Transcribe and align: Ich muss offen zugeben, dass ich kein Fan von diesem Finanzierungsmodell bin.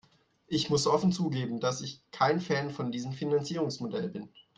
Ich 0.47 0.67
muss 0.71 0.87
offen 0.87 1.11
zugeben, 1.11 1.59
dass 1.59 1.79
ich 1.81 2.01
kein 2.09 2.41
Fan 2.41 2.71
von 2.71 2.91
diesem 2.91 3.11
Finanzierungsmodell 3.11 4.09
bin. 4.09 4.31